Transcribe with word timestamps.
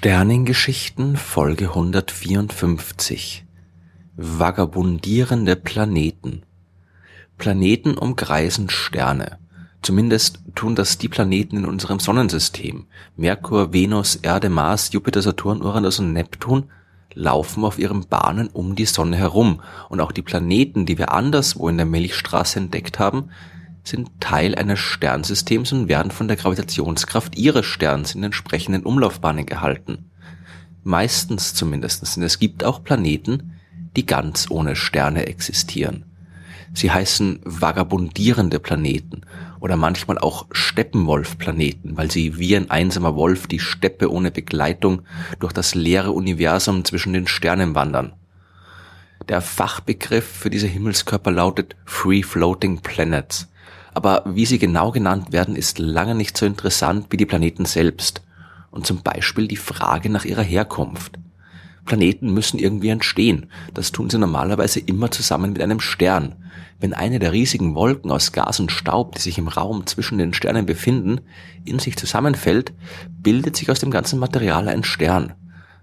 Sternengeschichten 0.00 1.14
Folge 1.18 1.66
154 1.68 3.44
Vagabundierende 4.16 5.56
Planeten 5.56 6.40
Planeten 7.36 7.98
umkreisen 7.98 8.70
Sterne. 8.70 9.38
Zumindest 9.82 10.38
tun 10.54 10.74
das 10.74 10.96
die 10.96 11.10
Planeten 11.10 11.58
in 11.58 11.66
unserem 11.66 12.00
Sonnensystem. 12.00 12.86
Merkur, 13.18 13.74
Venus, 13.74 14.16
Erde, 14.16 14.48
Mars, 14.48 14.90
Jupiter, 14.90 15.20
Saturn, 15.20 15.60
Uranus 15.60 15.98
und 15.98 16.14
Neptun 16.14 16.70
laufen 17.12 17.62
auf 17.62 17.78
ihren 17.78 18.08
Bahnen 18.08 18.48
um 18.48 18.76
die 18.76 18.86
Sonne 18.86 19.18
herum. 19.18 19.60
Und 19.90 20.00
auch 20.00 20.12
die 20.12 20.22
Planeten, 20.22 20.86
die 20.86 20.96
wir 20.96 21.12
anderswo 21.12 21.68
in 21.68 21.76
der 21.76 21.84
Milchstraße 21.84 22.58
entdeckt 22.58 22.98
haben, 22.98 23.28
sind 23.84 24.10
Teil 24.20 24.54
eines 24.54 24.78
Sternsystems 24.78 25.72
und 25.72 25.88
werden 25.88 26.10
von 26.10 26.28
der 26.28 26.36
Gravitationskraft 26.36 27.36
ihres 27.36 27.66
Sterns 27.66 28.14
in 28.14 28.22
entsprechenden 28.22 28.84
Umlaufbahnen 28.84 29.46
gehalten. 29.46 30.10
Meistens 30.82 31.54
zumindest, 31.54 32.16
denn 32.16 32.22
es 32.22 32.38
gibt 32.38 32.64
auch 32.64 32.82
Planeten, 32.82 33.52
die 33.96 34.06
ganz 34.06 34.50
ohne 34.50 34.76
Sterne 34.76 35.26
existieren. 35.26 36.04
Sie 36.72 36.90
heißen 36.90 37.40
vagabundierende 37.44 38.60
Planeten 38.60 39.22
oder 39.58 39.76
manchmal 39.76 40.18
auch 40.18 40.46
Steppenwolf-Planeten, 40.52 41.96
weil 41.96 42.10
sie 42.10 42.38
wie 42.38 42.56
ein 42.56 42.70
einsamer 42.70 43.16
Wolf 43.16 43.48
die 43.48 43.58
Steppe 43.58 44.10
ohne 44.10 44.30
Begleitung 44.30 45.02
durch 45.40 45.52
das 45.52 45.74
leere 45.74 46.12
Universum 46.12 46.84
zwischen 46.84 47.12
den 47.12 47.26
Sternen 47.26 47.74
wandern. 47.74 48.12
Der 49.28 49.40
Fachbegriff 49.40 50.24
für 50.24 50.50
diese 50.50 50.66
Himmelskörper 50.66 51.30
lautet 51.30 51.76
Free 51.84 52.22
Floating 52.22 52.80
Planets 52.80 53.49
aber 53.92 54.22
wie 54.26 54.46
sie 54.46 54.58
genau 54.58 54.90
genannt 54.90 55.32
werden, 55.32 55.56
ist 55.56 55.78
lange 55.78 56.14
nicht 56.14 56.36
so 56.36 56.46
interessant 56.46 57.06
wie 57.10 57.16
die 57.16 57.26
Planeten 57.26 57.64
selbst 57.64 58.22
und 58.70 58.86
zum 58.86 59.02
Beispiel 59.02 59.48
die 59.48 59.56
Frage 59.56 60.10
nach 60.10 60.24
ihrer 60.24 60.42
Herkunft. 60.42 61.18
Planeten 61.84 62.32
müssen 62.32 62.58
irgendwie 62.58 62.90
entstehen. 62.90 63.46
Das 63.74 63.90
tun 63.90 64.10
sie 64.10 64.18
normalerweise 64.18 64.80
immer 64.80 65.10
zusammen 65.10 65.52
mit 65.52 65.62
einem 65.62 65.80
Stern. 65.80 66.36
Wenn 66.78 66.94
eine 66.94 67.18
der 67.18 67.32
riesigen 67.32 67.74
Wolken 67.74 68.10
aus 68.10 68.32
Gas 68.32 68.60
und 68.60 68.70
Staub, 68.70 69.14
die 69.16 69.20
sich 69.20 69.38
im 69.38 69.48
Raum 69.48 69.86
zwischen 69.86 70.18
den 70.18 70.32
Sternen 70.32 70.66
befinden, 70.66 71.20
in 71.64 71.78
sich 71.78 71.96
zusammenfällt, 71.96 72.72
bildet 73.08 73.56
sich 73.56 73.70
aus 73.70 73.80
dem 73.80 73.90
ganzen 73.90 74.18
Material 74.18 74.68
ein 74.68 74.84
Stern. 74.84 75.34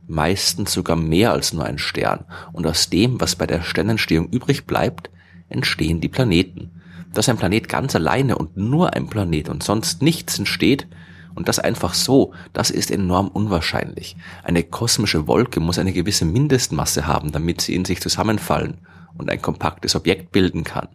Meistens 0.08 0.72
sogar 0.72 0.96
mehr 0.96 1.34
als 1.34 1.52
nur 1.52 1.66
ein 1.66 1.78
Stern. 1.78 2.24
Und 2.54 2.66
aus 2.66 2.90
dem, 2.90 3.20
was 3.20 3.36
bei 3.36 3.46
der 3.46 3.62
Sternentstehung 3.62 4.30
übrig 4.30 4.66
bleibt, 4.66 5.10
entstehen 5.50 6.00
die 6.00 6.08
Planeten 6.08 6.72
dass 7.18 7.30
ein 7.30 7.38
Planet 7.38 7.68
ganz 7.68 7.96
alleine 7.96 8.38
und 8.38 8.58
nur 8.58 8.94
ein 8.94 9.08
Planet 9.08 9.50
und 9.50 9.64
sonst 9.64 10.04
nichts 10.04 10.38
entsteht, 10.38 10.88
und 11.34 11.48
das 11.48 11.60
einfach 11.60 11.94
so, 11.94 12.34
das 12.54 12.72
ist 12.72 12.90
enorm 12.90 13.28
unwahrscheinlich. 13.28 14.18
Eine 14.44 14.64
kosmische 14.64 15.28
Wolke 15.28 15.60
muss 15.60 15.78
eine 15.78 15.94
gewisse 15.94 16.26
Mindestmasse 16.26 17.06
haben, 17.06 17.32
damit 17.32 17.62
sie 17.62 17.76
in 17.76 17.86
sich 17.86 18.02
zusammenfallen 18.02 18.80
und 19.20 19.30
ein 19.30 19.40
kompaktes 19.40 19.96
Objekt 19.96 20.32
bilden 20.32 20.64
kann. 20.64 20.88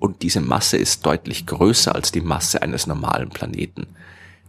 Und 0.00 0.22
diese 0.22 0.40
Masse 0.40 0.76
ist 0.76 1.06
deutlich 1.06 1.46
größer 1.46 1.94
als 1.94 2.10
die 2.10 2.20
Masse 2.20 2.62
eines 2.62 2.88
normalen 2.88 3.28
Planeten. 3.30 3.86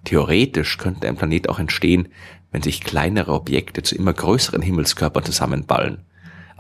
Theoretisch 0.06 0.80
könnte 0.80 1.08
ein 1.08 1.18
Planet 1.18 1.50
auch 1.50 1.60
entstehen, 1.60 2.08
wenn 2.52 2.64
sich 2.64 2.82
kleinere 2.82 3.34
Objekte 3.34 3.84
zu 3.84 3.96
immer 3.96 4.14
größeren 4.14 4.64
Himmelskörpern 4.64 5.24
zusammenballen 5.24 6.04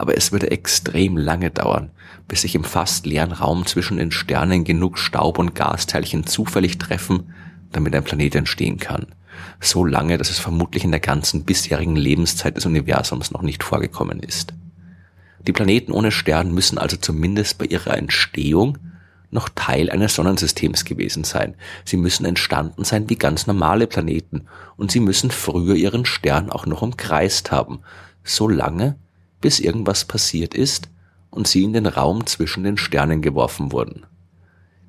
aber 0.01 0.17
es 0.17 0.31
würde 0.31 0.49
extrem 0.49 1.15
lange 1.15 1.51
dauern, 1.51 1.91
bis 2.27 2.41
sich 2.41 2.55
im 2.55 2.63
fast 2.63 3.05
leeren 3.05 3.31
Raum 3.31 3.67
zwischen 3.67 3.97
den 3.97 4.11
Sternen 4.11 4.63
genug 4.63 4.97
Staub 4.97 5.37
und 5.37 5.53
Gasteilchen 5.53 6.25
zufällig 6.25 6.79
treffen, 6.79 7.33
damit 7.71 7.93
ein 7.93 8.03
Planet 8.03 8.33
entstehen 8.33 8.79
kann. 8.79 9.05
So 9.59 9.85
lange, 9.85 10.17
dass 10.17 10.31
es 10.31 10.39
vermutlich 10.39 10.83
in 10.83 10.91
der 10.91 10.99
ganzen 10.99 11.43
bisherigen 11.43 11.95
Lebenszeit 11.95 12.57
des 12.57 12.65
Universums 12.65 13.29
noch 13.29 13.43
nicht 13.43 13.63
vorgekommen 13.63 14.19
ist. 14.21 14.55
Die 15.45 15.53
Planeten 15.53 15.91
ohne 15.91 16.11
Stern 16.11 16.51
müssen 16.51 16.79
also 16.79 16.97
zumindest 16.97 17.59
bei 17.59 17.65
ihrer 17.65 17.95
Entstehung 17.95 18.79
noch 19.29 19.49
Teil 19.49 19.91
eines 19.91 20.15
Sonnensystems 20.15 20.83
gewesen 20.83 21.23
sein. 21.23 21.53
Sie 21.85 21.97
müssen 21.97 22.25
entstanden 22.25 22.83
sein 22.83 23.07
wie 23.07 23.17
ganz 23.17 23.45
normale 23.45 23.85
Planeten 23.85 24.47
und 24.77 24.91
sie 24.91 24.99
müssen 24.99 25.29
früher 25.29 25.75
ihren 25.75 26.05
Stern 26.05 26.49
auch 26.49 26.65
noch 26.65 26.81
umkreist 26.81 27.51
haben, 27.51 27.79
so 28.23 28.47
lange, 28.47 28.97
bis 29.41 29.59
irgendwas 29.59 30.05
passiert 30.05 30.53
ist 30.53 30.89
und 31.31 31.47
sie 31.47 31.63
in 31.63 31.73
den 31.73 31.87
Raum 31.87 32.25
zwischen 32.25 32.63
den 32.63 32.77
Sternen 32.77 33.21
geworfen 33.21 33.71
wurden. 33.71 34.05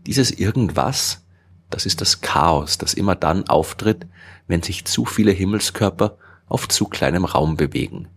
Dieses 0.07 0.31
irgendwas, 0.31 1.25
das 1.71 1.87
ist 1.87 2.01
das 2.01 2.21
Chaos, 2.21 2.79
das 2.79 2.95
immer 2.95 3.15
dann 3.15 3.49
auftritt, 3.49 4.07
wenn 4.47 4.63
sich 4.63 4.85
zu 4.85 5.05
viele 5.05 5.33
Himmelskörper 5.33 6.19
auf 6.49 6.69
zu 6.69 6.87
kleinem 6.87 7.25
Raum 7.25 7.57
bewegen. 7.57 8.09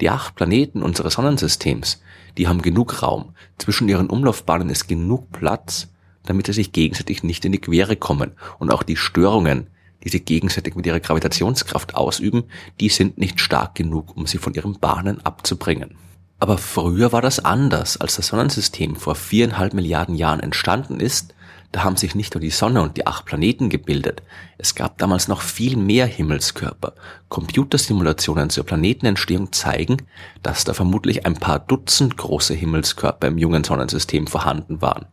Die 0.00 0.10
acht 0.10 0.34
Planeten 0.34 0.82
unseres 0.82 1.14
Sonnensystems, 1.14 2.02
die 2.36 2.46
haben 2.46 2.62
genug 2.62 3.02
Raum, 3.02 3.34
zwischen 3.56 3.88
ihren 3.88 4.10
Umlaufbahnen 4.10 4.70
ist 4.70 4.86
genug 4.86 5.32
Platz, 5.32 5.88
damit 6.24 6.46
sie 6.46 6.52
sich 6.52 6.72
gegenseitig 6.72 7.22
nicht 7.22 7.44
in 7.44 7.52
die 7.52 7.60
Quere 7.60 7.96
kommen 7.96 8.32
und 8.58 8.70
auch 8.70 8.82
die 8.82 8.96
Störungen, 8.96 9.68
die 10.04 10.08
sie 10.08 10.20
gegenseitig 10.20 10.74
mit 10.74 10.86
ihrer 10.86 11.00
Gravitationskraft 11.00 11.94
ausüben, 11.94 12.44
die 12.80 12.88
sind 12.88 13.18
nicht 13.18 13.40
stark 13.40 13.74
genug, 13.74 14.16
um 14.16 14.26
sie 14.26 14.38
von 14.38 14.54
ihren 14.54 14.78
Bahnen 14.78 15.24
abzubringen. 15.24 15.96
Aber 16.40 16.56
früher 16.56 17.12
war 17.12 17.22
das 17.22 17.44
anders, 17.44 17.96
als 17.96 18.16
das 18.16 18.28
Sonnensystem 18.28 18.94
vor 18.94 19.16
viereinhalb 19.16 19.74
Milliarden 19.74 20.14
Jahren 20.14 20.40
entstanden 20.40 21.00
ist, 21.00 21.34
da 21.72 21.84
haben 21.84 21.96
sich 21.96 22.14
nicht 22.14 22.34
nur 22.34 22.40
die 22.40 22.50
Sonne 22.50 22.80
und 22.80 22.96
die 22.96 23.06
acht 23.06 23.26
Planeten 23.26 23.68
gebildet, 23.68 24.22
es 24.56 24.74
gab 24.74 24.96
damals 24.98 25.28
noch 25.28 25.42
viel 25.42 25.76
mehr 25.76 26.06
Himmelskörper. 26.06 26.94
Computersimulationen 27.28 28.48
zur 28.48 28.64
Planetenentstehung 28.64 29.52
zeigen, 29.52 29.98
dass 30.42 30.64
da 30.64 30.72
vermutlich 30.72 31.26
ein 31.26 31.34
paar 31.34 31.58
Dutzend 31.58 32.16
große 32.16 32.54
Himmelskörper 32.54 33.26
im 33.26 33.36
jungen 33.36 33.64
Sonnensystem 33.64 34.26
vorhanden 34.28 34.80
waren. 34.80 35.06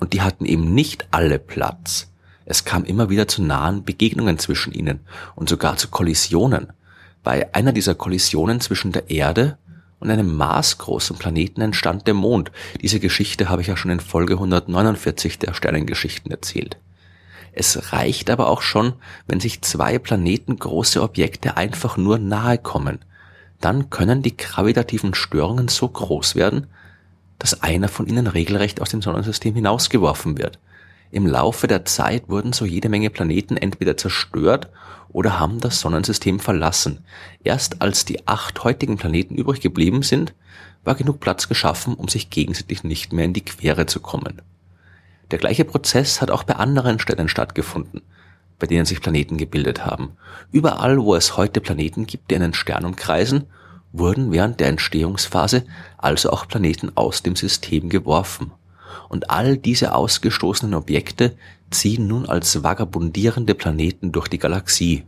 Und 0.00 0.12
die 0.14 0.22
hatten 0.22 0.46
eben 0.46 0.74
nicht 0.74 1.06
alle 1.12 1.38
Platz. 1.38 2.10
Es 2.46 2.64
kam 2.64 2.84
immer 2.84 3.10
wieder 3.10 3.28
zu 3.28 3.42
nahen 3.42 3.84
Begegnungen 3.84 4.38
zwischen 4.38 4.72
ihnen 4.72 5.00
und 5.34 5.48
sogar 5.48 5.76
zu 5.76 5.88
Kollisionen. 5.88 6.72
Bei 7.22 7.54
einer 7.54 7.72
dieser 7.72 7.94
Kollisionen 7.94 8.60
zwischen 8.60 8.92
der 8.92 9.10
Erde 9.10 9.56
und 9.98 10.10
einem 10.10 10.36
maßgroßen 10.36 11.16
Planeten 11.16 11.62
entstand 11.62 12.06
der 12.06 12.14
Mond. 12.14 12.52
Diese 12.82 13.00
Geschichte 13.00 13.48
habe 13.48 13.62
ich 13.62 13.68
ja 13.68 13.76
schon 13.76 13.90
in 13.90 14.00
Folge 14.00 14.34
149 14.34 15.38
der 15.38 15.54
Sternengeschichten 15.54 16.30
erzählt. 16.30 16.76
Es 17.52 17.92
reicht 17.92 18.30
aber 18.30 18.48
auch 18.48 18.60
schon, 18.60 18.94
wenn 19.26 19.40
sich 19.40 19.62
zwei 19.62 19.98
Planeten 19.98 20.58
große 20.58 21.00
Objekte 21.00 21.56
einfach 21.56 21.96
nur 21.96 22.18
nahe 22.18 22.58
kommen. 22.58 22.98
Dann 23.60 23.88
können 23.88 24.22
die 24.22 24.36
gravitativen 24.36 25.14
Störungen 25.14 25.68
so 25.68 25.88
groß 25.88 26.34
werden, 26.34 26.66
dass 27.38 27.62
einer 27.62 27.88
von 27.88 28.06
ihnen 28.06 28.26
regelrecht 28.26 28.82
aus 28.82 28.90
dem 28.90 29.00
Sonnensystem 29.00 29.54
hinausgeworfen 29.54 30.36
wird. 30.36 30.58
Im 31.14 31.28
Laufe 31.28 31.68
der 31.68 31.84
Zeit 31.84 32.28
wurden 32.28 32.52
so 32.52 32.64
jede 32.64 32.88
Menge 32.88 33.08
Planeten 33.08 33.56
entweder 33.56 33.96
zerstört 33.96 34.68
oder 35.10 35.38
haben 35.38 35.60
das 35.60 35.78
Sonnensystem 35.78 36.40
verlassen. 36.40 37.04
Erst 37.44 37.80
als 37.82 38.04
die 38.04 38.26
acht 38.26 38.64
heutigen 38.64 38.96
Planeten 38.96 39.36
übrig 39.36 39.60
geblieben 39.60 40.02
sind, 40.02 40.34
war 40.82 40.96
genug 40.96 41.20
Platz 41.20 41.46
geschaffen, 41.46 41.94
um 41.94 42.08
sich 42.08 42.30
gegenseitig 42.30 42.82
nicht 42.82 43.12
mehr 43.12 43.26
in 43.26 43.32
die 43.32 43.44
Quere 43.44 43.86
zu 43.86 44.00
kommen. 44.00 44.42
Der 45.30 45.38
gleiche 45.38 45.64
Prozess 45.64 46.20
hat 46.20 46.32
auch 46.32 46.42
bei 46.42 46.56
anderen 46.56 46.98
Sternen 46.98 47.28
stattgefunden, 47.28 48.02
bei 48.58 48.66
denen 48.66 48.84
sich 48.84 49.00
Planeten 49.00 49.36
gebildet 49.36 49.86
haben. 49.86 50.16
Überall, 50.50 51.00
wo 51.00 51.14
es 51.14 51.36
heute 51.36 51.60
Planeten 51.60 52.08
gibt, 52.08 52.32
die 52.32 52.34
einen 52.34 52.54
Stern 52.54 52.84
umkreisen, 52.84 53.44
wurden 53.92 54.32
während 54.32 54.58
der 54.58 54.66
Entstehungsphase 54.66 55.64
also 55.96 56.30
auch 56.30 56.48
Planeten 56.48 56.90
aus 56.96 57.22
dem 57.22 57.36
System 57.36 57.88
geworfen 57.88 58.50
und 59.08 59.30
all 59.30 59.56
diese 59.56 59.94
ausgestoßenen 59.94 60.74
Objekte 60.74 61.36
ziehen 61.70 62.06
nun 62.06 62.26
als 62.26 62.62
vagabundierende 62.62 63.54
Planeten 63.54 64.12
durch 64.12 64.28
die 64.28 64.38
Galaxie. 64.38 65.04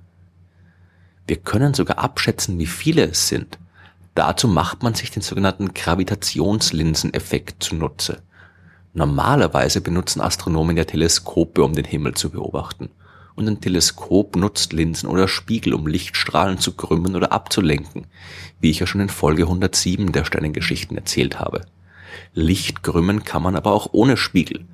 Wir 1.26 1.36
können 1.36 1.74
sogar 1.74 1.98
abschätzen, 1.98 2.58
wie 2.58 2.66
viele 2.66 3.04
es 3.04 3.28
sind. 3.28 3.58
Dazu 4.14 4.48
macht 4.48 4.82
man 4.82 4.94
sich 4.94 5.10
den 5.10 5.22
sogenannten 5.22 5.74
Gravitationslinseneffekt 5.74 7.62
zunutze. 7.62 8.22
Normalerweise 8.94 9.82
benutzen 9.82 10.22
Astronomen 10.22 10.76
ja 10.76 10.84
Teleskope, 10.84 11.62
um 11.62 11.74
den 11.74 11.84
Himmel 11.84 12.14
zu 12.14 12.30
beobachten. 12.30 12.88
Und 13.34 13.46
ein 13.46 13.60
Teleskop 13.60 14.36
nutzt 14.36 14.72
Linsen 14.72 15.10
oder 15.10 15.28
Spiegel, 15.28 15.74
um 15.74 15.86
Lichtstrahlen 15.86 16.58
zu 16.58 16.72
krümmen 16.72 17.14
oder 17.14 17.32
abzulenken, 17.32 18.06
wie 18.60 18.70
ich 18.70 18.78
ja 18.78 18.86
schon 18.86 19.02
in 19.02 19.10
Folge 19.10 19.42
107 19.42 20.12
der 20.12 20.24
Sternengeschichten 20.24 20.96
erzählt 20.96 21.38
habe. 21.38 21.66
Licht 22.34 22.82
krümmen 22.82 23.24
kann 23.24 23.42
man 23.42 23.56
aber 23.56 23.72
auch 23.72 23.88
ohne 23.92 24.16
Spiegel. 24.16 24.64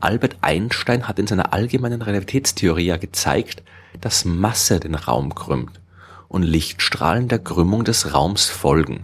Albert 0.00 0.36
Einstein 0.40 1.06
hat 1.06 1.18
in 1.18 1.26
seiner 1.26 1.52
allgemeinen 1.52 2.02
Relativitätstheorie 2.02 2.86
ja 2.86 2.96
gezeigt, 2.96 3.62
dass 4.00 4.24
Masse 4.24 4.80
den 4.80 4.94
Raum 4.94 5.34
krümmt 5.34 5.80
und 6.28 6.42
Lichtstrahlen 6.42 7.28
der 7.28 7.38
Krümmung 7.38 7.84
des 7.84 8.12
Raums 8.14 8.46
folgen. 8.46 9.02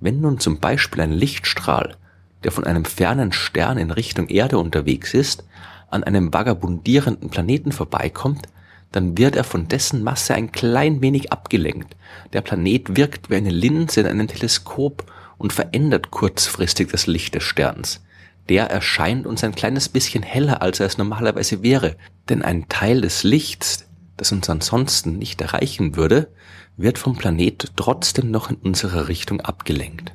Wenn 0.00 0.20
nun 0.20 0.38
zum 0.38 0.60
Beispiel 0.60 1.00
ein 1.00 1.12
Lichtstrahl, 1.12 1.96
der 2.42 2.52
von 2.52 2.64
einem 2.64 2.84
fernen 2.84 3.32
Stern 3.32 3.78
in 3.78 3.90
Richtung 3.90 4.28
Erde 4.28 4.58
unterwegs 4.58 5.14
ist, 5.14 5.44
an 5.90 6.04
einem 6.04 6.32
vagabundierenden 6.32 7.30
Planeten 7.30 7.72
vorbeikommt, 7.72 8.48
dann 8.92 9.18
wird 9.18 9.34
er 9.34 9.44
von 9.44 9.66
dessen 9.66 10.04
Masse 10.04 10.34
ein 10.34 10.52
klein 10.52 11.02
wenig 11.02 11.32
abgelenkt. 11.32 11.96
Der 12.32 12.42
Planet 12.42 12.96
wirkt 12.96 13.28
wie 13.28 13.36
eine 13.36 13.50
Linse 13.50 14.00
in 14.00 14.06
einem 14.06 14.28
Teleskop 14.28 15.04
und 15.38 15.52
verändert 15.52 16.10
kurzfristig 16.10 16.90
das 16.90 17.06
Licht 17.06 17.34
des 17.34 17.42
Sterns. 17.42 18.02
Der 18.48 18.70
erscheint 18.70 19.26
uns 19.26 19.42
ein 19.42 19.54
kleines 19.54 19.88
bisschen 19.88 20.22
heller, 20.22 20.60
als 20.60 20.80
er 20.80 20.86
es 20.86 20.98
normalerweise 20.98 21.62
wäre, 21.62 21.96
denn 22.28 22.42
ein 22.42 22.68
Teil 22.68 23.00
des 23.00 23.22
Lichts, 23.22 23.86
das 24.16 24.32
uns 24.32 24.50
ansonsten 24.50 25.18
nicht 25.18 25.40
erreichen 25.40 25.96
würde, 25.96 26.28
wird 26.76 26.98
vom 26.98 27.16
Planet 27.16 27.72
trotzdem 27.76 28.30
noch 28.30 28.50
in 28.50 28.56
unsere 28.56 29.08
Richtung 29.08 29.40
abgelenkt. 29.40 30.12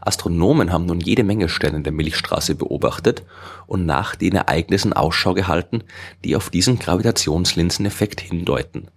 Astronomen 0.00 0.72
haben 0.72 0.86
nun 0.86 1.00
jede 1.00 1.22
Menge 1.22 1.48
Sterne 1.48 1.76
in 1.76 1.84
der 1.84 1.92
Milchstraße 1.92 2.56
beobachtet 2.56 3.24
und 3.66 3.86
nach 3.86 4.16
den 4.16 4.34
Ereignissen 4.34 4.92
Ausschau 4.92 5.34
gehalten, 5.34 5.84
die 6.24 6.34
auf 6.34 6.50
diesen 6.50 6.78
Gravitationslinseneffekt 6.78 8.20
hindeuten. 8.20 8.88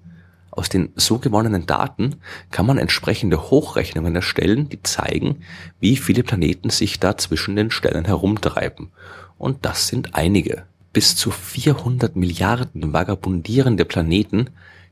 Aus 0.55 0.69
den 0.69 0.89
so 0.95 1.19
gewonnenen 1.19 1.65
Daten 1.65 2.15
kann 2.49 2.65
man 2.65 2.77
entsprechende 2.77 3.49
Hochrechnungen 3.49 4.15
erstellen, 4.15 4.69
die 4.69 4.81
zeigen, 4.83 5.41
wie 5.81 5.97
viele 5.97 6.23
Planeten 6.23 6.69
sich 6.69 6.99
da 6.99 7.17
zwischen 7.17 7.57
den 7.57 7.71
Sternen 7.71 8.05
herumtreiben. 8.05 8.91
Und 9.37 9.65
das 9.65 9.87
sind 9.87 10.15
einige. 10.15 10.63
Bis 10.93 11.17
zu 11.17 11.29
400 11.29 12.15
Milliarden 12.15 12.93
vagabundierende 12.93 13.83
Planeten 13.83 14.49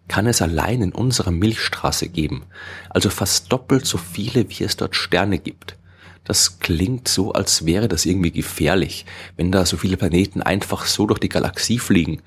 kann 0.09 0.27
es 0.27 0.41
allein 0.41 0.81
in 0.81 0.91
unserer 0.91 1.31
Milchstraße 1.31 2.09
geben, 2.09 2.43
also 2.89 3.09
fast 3.09 3.53
doppelt 3.53 3.85
so 3.85 3.97
viele, 3.97 4.49
wie 4.49 4.65
es 4.65 4.75
dort 4.75 4.97
Sterne 4.97 5.39
gibt. 5.39 5.77
Das 6.25 6.59
klingt 6.59 7.07
so, 7.07 7.31
als 7.31 7.65
wäre 7.65 7.87
das 7.87 8.05
irgendwie 8.05 8.31
gefährlich, 8.31 9.05
wenn 9.37 9.49
da 9.49 9.65
so 9.65 9.77
viele 9.77 9.95
Planeten 9.95 10.41
einfach 10.41 10.85
so 10.85 11.05
durch 11.05 11.19
die 11.19 11.29
Galaxie 11.29 11.79
fliegen 11.79 12.21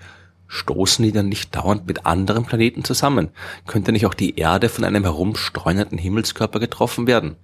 Stoßen 0.48 1.04
die 1.04 1.12
dann 1.12 1.28
nicht 1.28 1.54
dauernd 1.54 1.87
mit 1.87 2.06
anderen 2.06 2.44
Planeten 2.44 2.84
zusammen? 2.84 3.31
Könnte 3.66 3.93
nicht 3.93 4.06
auch 4.06 4.14
die 4.14 4.37
Erde 4.37 4.69
von 4.69 4.84
einem 4.84 5.02
herumstreunenden 5.02 5.98
Himmelskörper 5.98 6.60
getroffen 6.60 7.06
werden? 7.06 7.37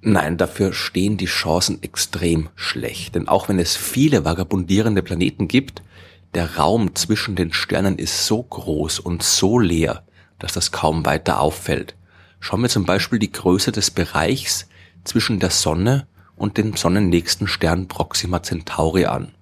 Nein, 0.00 0.36
dafür 0.36 0.72
stehen 0.72 1.16
die 1.16 1.26
Chancen 1.26 1.80
extrem 1.82 2.48
schlecht. 2.56 3.14
Denn 3.14 3.28
auch 3.28 3.48
wenn 3.48 3.60
es 3.60 3.76
viele 3.76 4.24
vagabundierende 4.24 5.02
Planeten 5.02 5.46
gibt, 5.46 5.82
der 6.34 6.56
Raum 6.56 6.94
zwischen 6.96 7.36
den 7.36 7.52
Sternen 7.52 7.98
ist 7.98 8.26
so 8.26 8.42
groß 8.42 8.98
und 8.98 9.22
so 9.22 9.58
leer, 9.60 10.02
dass 10.40 10.52
das 10.52 10.72
kaum 10.72 11.06
weiter 11.06 11.40
auffällt. 11.40 11.94
Schauen 12.40 12.62
wir 12.62 12.68
zum 12.68 12.84
Beispiel 12.84 13.20
die 13.20 13.30
Größe 13.30 13.70
des 13.70 13.92
Bereichs 13.92 14.66
zwischen 15.04 15.38
der 15.38 15.50
Sonne 15.50 16.08
und 16.34 16.56
dem 16.56 16.74
sonnennächsten 16.74 17.46
Stern 17.46 17.86
Proxima 17.86 18.42
Centauri 18.42 19.04
an 19.04 19.32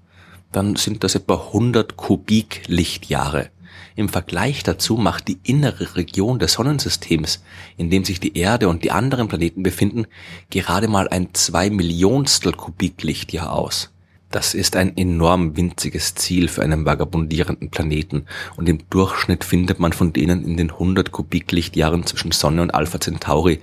dann 0.52 0.76
sind 0.76 1.04
das 1.04 1.14
etwa 1.14 1.34
100 1.34 1.96
Kubiklichtjahre. 1.96 3.50
Im 3.96 4.08
Vergleich 4.08 4.62
dazu 4.62 4.96
macht 4.96 5.28
die 5.28 5.38
innere 5.42 5.96
Region 5.96 6.38
des 6.38 6.54
Sonnensystems, 6.54 7.42
in 7.76 7.90
dem 7.90 8.04
sich 8.04 8.20
die 8.20 8.36
Erde 8.36 8.68
und 8.68 8.84
die 8.84 8.90
anderen 8.90 9.28
Planeten 9.28 9.62
befinden, 9.62 10.06
gerade 10.48 10.88
mal 10.88 11.08
ein 11.08 11.34
zwei 11.34 11.70
Millionstel 11.70 12.52
Kubiklichtjahr 12.52 13.52
aus. 13.52 13.90
Das 14.30 14.54
ist 14.54 14.76
ein 14.76 14.96
enorm 14.96 15.56
winziges 15.56 16.14
Ziel 16.14 16.46
für 16.46 16.62
einen 16.62 16.84
vagabundierenden 16.84 17.70
Planeten 17.70 18.26
und 18.56 18.68
im 18.68 18.78
Durchschnitt 18.88 19.42
findet 19.42 19.80
man 19.80 19.92
von 19.92 20.12
denen 20.12 20.44
in 20.44 20.56
den 20.56 20.70
100 20.70 21.10
Kubiklichtjahren 21.10 22.06
zwischen 22.06 22.30
Sonne 22.30 22.62
und 22.62 22.72
Alpha 22.72 23.00
Centauri 23.00 23.60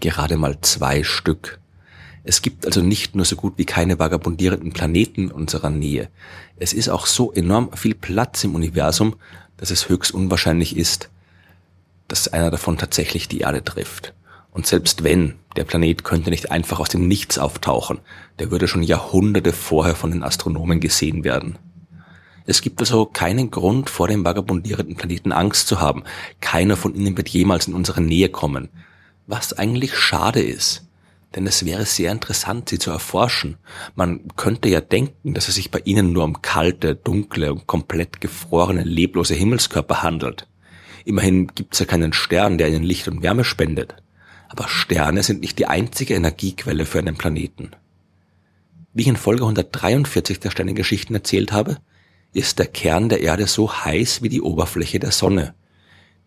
gerade 0.00 0.36
mal 0.36 0.60
zwei 0.60 1.04
Stück. 1.04 1.60
Es 2.24 2.42
gibt 2.42 2.66
also 2.66 2.82
nicht 2.82 3.14
nur 3.14 3.24
so 3.24 3.36
gut 3.36 3.54
wie 3.56 3.64
keine 3.64 3.98
vagabundierenden 3.98 4.72
Planeten 4.72 5.24
in 5.24 5.30
unserer 5.30 5.70
Nähe. 5.70 6.08
Es 6.56 6.72
ist 6.72 6.88
auch 6.88 7.06
so 7.06 7.32
enorm 7.32 7.72
viel 7.72 7.94
Platz 7.94 8.44
im 8.44 8.54
Universum, 8.54 9.16
dass 9.56 9.70
es 9.70 9.88
höchst 9.88 10.12
unwahrscheinlich 10.12 10.76
ist, 10.76 11.10
dass 12.08 12.28
einer 12.28 12.50
davon 12.50 12.78
tatsächlich 12.78 13.28
die 13.28 13.40
Erde 13.40 13.62
trifft. 13.62 14.14
Und 14.50 14.66
selbst 14.66 15.04
wenn, 15.04 15.34
der 15.56 15.64
Planet 15.64 16.04
könnte 16.04 16.30
nicht 16.30 16.50
einfach 16.50 16.80
aus 16.80 16.88
dem 16.88 17.06
Nichts 17.06 17.38
auftauchen, 17.38 18.00
der 18.38 18.50
würde 18.50 18.66
schon 18.66 18.82
Jahrhunderte 18.82 19.52
vorher 19.52 19.94
von 19.94 20.10
den 20.10 20.22
Astronomen 20.22 20.80
gesehen 20.80 21.22
werden. 21.22 21.58
Es 22.46 22.62
gibt 22.62 22.80
also 22.80 23.04
keinen 23.04 23.50
Grund, 23.50 23.90
vor 23.90 24.08
dem 24.08 24.24
vagabundierenden 24.24 24.96
Planeten 24.96 25.32
Angst 25.32 25.68
zu 25.68 25.80
haben. 25.80 26.02
Keiner 26.40 26.76
von 26.76 26.94
ihnen 26.94 27.16
wird 27.16 27.28
jemals 27.28 27.68
in 27.68 27.74
unsere 27.74 28.00
Nähe 28.00 28.30
kommen. 28.30 28.70
Was 29.26 29.52
eigentlich 29.52 29.94
schade 29.94 30.40
ist 30.40 30.87
denn 31.34 31.46
es 31.46 31.64
wäre 31.64 31.84
sehr 31.84 32.10
interessant, 32.12 32.68
sie 32.68 32.78
zu 32.78 32.90
erforschen. 32.90 33.58
Man 33.94 34.28
könnte 34.36 34.68
ja 34.68 34.80
denken, 34.80 35.34
dass 35.34 35.48
es 35.48 35.56
sich 35.56 35.70
bei 35.70 35.80
ihnen 35.80 36.12
nur 36.12 36.24
um 36.24 36.40
kalte, 36.40 36.94
dunkle 36.94 37.52
und 37.52 37.66
komplett 37.66 38.20
gefrorene, 38.20 38.82
leblose 38.82 39.34
Himmelskörper 39.34 40.02
handelt. 40.02 40.48
Immerhin 41.04 41.48
gibt's 41.48 41.78
ja 41.78 41.86
keinen 41.86 42.12
Stern, 42.12 42.58
der 42.58 42.68
ihnen 42.68 42.82
Licht 42.82 43.08
und 43.08 43.22
Wärme 43.22 43.44
spendet. 43.44 43.96
Aber 44.48 44.68
Sterne 44.68 45.22
sind 45.22 45.40
nicht 45.40 45.58
die 45.58 45.66
einzige 45.66 46.14
Energiequelle 46.14 46.86
für 46.86 46.98
einen 46.98 47.16
Planeten. 47.16 47.70
Wie 48.94 49.02
ich 49.02 49.08
in 49.08 49.16
Folge 49.16 49.42
143 49.42 50.40
der 50.40 50.50
Sternengeschichten 50.50 51.14
erzählt 51.14 51.52
habe, 51.52 51.76
ist 52.32 52.58
der 52.58 52.66
Kern 52.66 53.08
der 53.08 53.20
Erde 53.20 53.46
so 53.46 53.72
heiß 53.72 54.22
wie 54.22 54.28
die 54.28 54.40
Oberfläche 54.40 54.98
der 54.98 55.12
Sonne. 55.12 55.54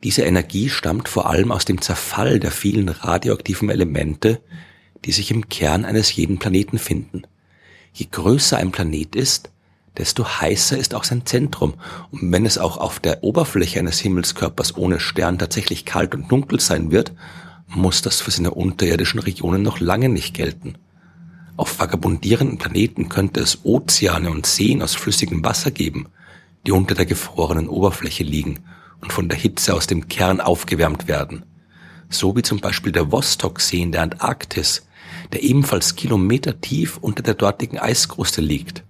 Diese 0.04 0.24
Energie 0.24 0.70
stammt 0.70 1.10
vor 1.10 1.30
allem 1.30 1.52
aus 1.52 1.66
dem 1.66 1.82
Zerfall 1.82 2.40
der 2.40 2.52
vielen 2.52 2.90
radioaktiven 2.90 3.70
Elemente, 3.70 4.42
die 5.06 5.12
sich 5.12 5.32
im 5.32 5.50
Kern 5.50 5.86
eines 5.86 6.16
jeden 6.16 6.38
Planeten 6.38 6.80
finden. 6.80 7.24
Je 7.94 8.08
größer 8.10 8.58
ein 8.58 8.72
Planet 8.72 9.16
ist, 9.16 9.50
desto 9.98 10.26
heißer 10.26 10.78
ist 10.78 10.96
auch 10.96 11.04
sein 11.04 11.26
Zentrum. 11.26 11.74
Und 12.12 12.32
wenn 12.32 12.46
es 12.46 12.58
auch 12.58 12.78
auf 12.78 13.00
der 13.00 13.24
Oberfläche 13.24 13.80
eines 13.80 14.00
Himmelskörpers 14.00 14.78
ohne 14.78 15.00
Stern 15.00 15.38
tatsächlich 15.38 15.86
kalt 15.86 16.16
und 16.16 16.32
dunkel 16.32 16.60
sein 16.60 16.92
wird, 16.92 17.12
muss 17.68 18.02
das 18.02 18.22
für 18.22 18.32
seine 18.32 18.52
unterirdischen 18.52 19.20
Regionen 19.20 19.62
noch 19.64 19.80
lange 19.80 20.10
nicht 20.10 20.34
gelten. 20.34 20.76
Auf 21.58 21.80
vagabundierenden 21.80 22.58
Planeten 22.58 23.10
könnte 23.10 23.40
es 23.40 23.60
Ozeane 23.64 24.30
und 24.30 24.46
Seen 24.46 24.82
aus 24.82 24.96
flüssigem 24.96 25.44
Wasser 25.44 25.72
geben, 25.72 26.08
die 26.66 26.72
unter 26.72 26.96
der 26.96 27.06
gefrorenen 27.06 27.68
Oberfläche 27.68 28.24
liegen 28.24 28.60
und 29.02 29.14
von 29.14 29.30
der 29.30 29.38
Hitze 29.38 29.74
aus 29.74 29.88
dem 29.88 30.08
Kern 30.08 30.42
aufgewärmt 30.42 31.08
werden. 31.08 31.44
So 32.10 32.36
wie 32.36 32.42
zum 32.42 32.60
Beispiel 32.60 32.92
der 32.92 33.12
Vostok-See 33.12 33.82
in 33.82 33.92
der 33.92 34.04
Antarktis, 34.04 34.86
der 35.34 35.44
ebenfalls 35.44 35.96
Kilometer 35.96 36.60
tief 36.62 36.98
unter 36.98 37.24
der 37.24 37.34
dortigen 37.34 37.80
Eiskruste 37.80 38.42
liegt. 38.42 38.84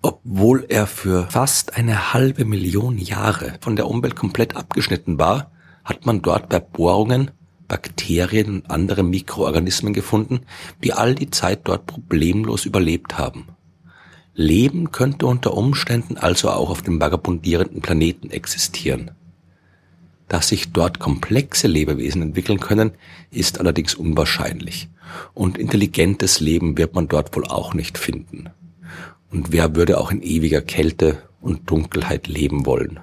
Obwohl 0.00 0.64
er 0.68 0.86
für 0.86 1.28
fast 1.30 1.76
eine 1.76 2.12
halbe 2.12 2.44
Million 2.44 2.98
Jahre 2.98 3.54
von 3.60 3.76
der 3.76 3.88
Umwelt 3.88 4.14
komplett 4.14 4.56
abgeschnitten 4.56 5.18
war, 5.18 5.50
hat 5.84 6.06
man 6.06 6.22
dort 6.22 6.48
bei 6.48 6.60
Bohrungen 6.60 7.32
Bakterien 7.68 8.60
und 8.60 8.70
andere 8.70 9.02
Mikroorganismen 9.02 9.92
gefunden, 9.92 10.40
die 10.82 10.94
all 10.94 11.14
die 11.14 11.30
Zeit 11.30 11.60
dort 11.64 11.86
problemlos 11.86 12.64
überlebt 12.64 13.18
haben. 13.18 13.48
Leben 14.34 14.90
könnte 14.90 15.26
unter 15.26 15.54
Umständen 15.54 16.16
also 16.16 16.50
auch 16.50 16.70
auf 16.70 16.82
dem 16.82 17.00
vagabundierenden 17.00 17.82
Planeten 17.82 18.30
existieren. 18.30 19.10
Dass 20.28 20.48
sich 20.48 20.72
dort 20.72 20.98
komplexe 20.98 21.66
Lebewesen 21.66 22.22
entwickeln 22.22 22.60
können, 22.60 22.92
ist 23.30 23.60
allerdings 23.60 23.94
unwahrscheinlich. 23.94 24.88
Und 25.34 25.56
intelligentes 25.56 26.40
Leben 26.40 26.76
wird 26.76 26.94
man 26.94 27.08
dort 27.08 27.34
wohl 27.34 27.46
auch 27.46 27.72
nicht 27.74 27.96
finden. 27.96 28.50
Und 29.30 29.52
wer 29.52 29.74
würde 29.74 29.98
auch 29.98 30.10
in 30.10 30.22
ewiger 30.22 30.60
Kälte 30.60 31.22
und 31.40 31.70
Dunkelheit 31.70 32.28
leben 32.28 32.66
wollen? 32.66 33.00